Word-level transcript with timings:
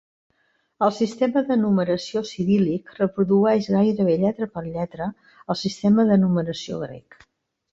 El 0.85 0.93
sistema 0.99 1.43
de 1.49 1.57
numeració 1.65 2.23
ciríl·lic 2.31 2.89
reprodueix 3.01 3.67
gairebé 3.75 4.17
lletra 4.23 4.49
per 4.57 4.65
lletra 4.71 5.11
el 5.55 5.61
sistema 5.63 6.07
de 6.15 6.19
numeració 6.27 6.83
grec. 6.87 7.23